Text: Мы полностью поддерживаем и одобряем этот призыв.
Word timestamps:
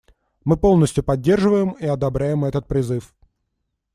Мы 0.45 0.57
полностью 0.57 1.03
поддерживаем 1.03 1.73
и 1.73 1.85
одобряем 1.85 2.43
этот 2.43 2.65
призыв. 2.67 3.13